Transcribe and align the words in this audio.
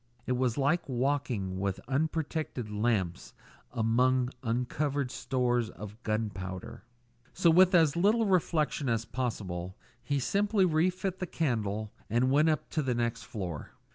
It 0.25 0.31
was 0.31 0.57
like 0.57 0.89
walking 0.89 1.59
with 1.59 1.79
unprotected 1.87 2.71
lamps 2.71 3.35
among 3.71 4.31
uncovered 4.41 5.11
stores 5.11 5.69
of 5.69 6.01
gun 6.01 6.31
powder. 6.31 6.85
So, 7.33 7.51
with 7.51 7.75
as 7.75 7.95
little 7.95 8.25
reflection 8.25 8.89
as 8.89 9.05
possible, 9.05 9.77
he 10.01 10.19
simply 10.19 10.65
relit 10.65 11.19
the 11.19 11.27
candle 11.27 11.91
and 12.09 12.31
went 12.31 12.49
up 12.49 12.67
to 12.71 12.81
the 12.81 12.95
next 12.95 13.25
floor. 13.25 13.73